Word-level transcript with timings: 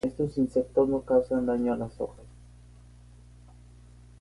Estos 0.03 0.35
insectos 0.39 0.89
no 0.89 1.01
causan 1.01 1.45
daños 1.45 1.75
a 1.75 1.77
las 1.77 2.01
hojas. 2.01 2.25